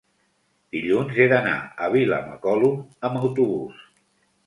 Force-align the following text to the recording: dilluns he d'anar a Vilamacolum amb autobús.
dilluns 0.75 1.19
he 1.19 1.27
d'anar 1.35 1.53
a 1.59 1.91
Vilamacolum 1.99 2.83
amb 3.11 3.25
autobús. 3.25 3.89